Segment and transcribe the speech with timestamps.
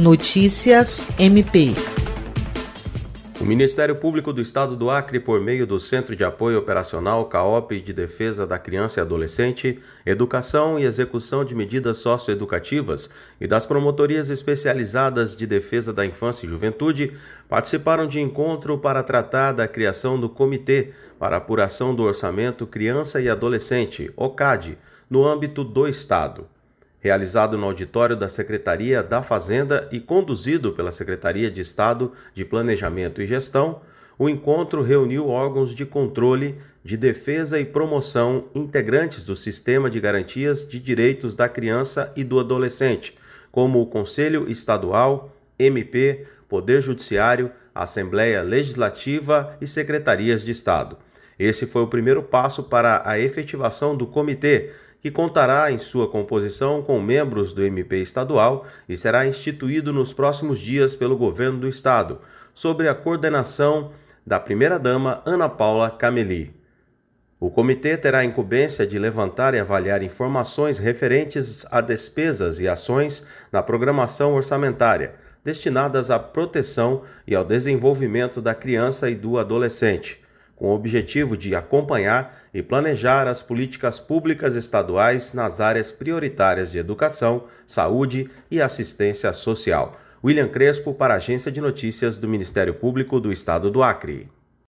[0.00, 1.74] Notícias MP.
[3.40, 7.80] O Ministério Público do Estado do Acre, por meio do Centro de Apoio Operacional CAOP
[7.80, 14.30] de Defesa da Criança e Adolescente, Educação e Execução de Medidas Socioeducativas e das Promotorias
[14.30, 17.14] Especializadas de Defesa da Infância e Juventude,
[17.48, 23.28] participaram de encontro para tratar da criação do Comitê para Apuração do Orçamento Criança e
[23.28, 24.78] Adolescente, OCAD,
[25.10, 26.46] no âmbito do Estado
[27.00, 33.22] realizado no auditório da Secretaria da Fazenda e conduzido pela Secretaria de Estado de Planejamento
[33.22, 33.80] e Gestão,
[34.18, 40.66] o encontro reuniu órgãos de controle, de defesa e promoção integrantes do Sistema de Garantias
[40.68, 43.16] de Direitos da Criança e do Adolescente,
[43.52, 50.96] como o Conselho Estadual, MP, Poder Judiciário, Assembleia Legislativa e Secretarias de Estado.
[51.38, 56.82] Esse foi o primeiro passo para a efetivação do comitê, que contará em sua composição
[56.82, 62.20] com membros do MP estadual e será instituído nos próximos dias pelo governo do estado,
[62.52, 63.92] sobre a coordenação
[64.26, 66.54] da primeira-dama Ana Paula Cameli.
[67.40, 73.24] O comitê terá a incumbência de levantar e avaliar informações referentes a despesas e ações
[73.52, 80.20] na programação orçamentária destinadas à proteção e ao desenvolvimento da criança e do adolescente
[80.58, 86.78] com o objetivo de acompanhar e planejar as políticas públicas estaduais nas áreas prioritárias de
[86.78, 89.98] educação, saúde e assistência social.
[90.22, 94.28] William Crespo, para a Agência de Notícias do Ministério Público do Estado do Acre.